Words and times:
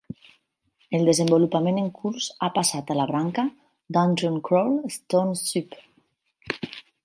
El 0.99 1.03
desenvolupament 1.09 1.77
en 1.81 1.91
curs 1.99 2.29
ha 2.41 2.49
passat 2.57 2.91
a 2.93 2.97
la 3.01 3.07
branca 3.13 3.45
Dungeon 3.99 4.43
Crawl 4.49 4.81
Stone 4.97 5.41
Soup. 5.47 5.81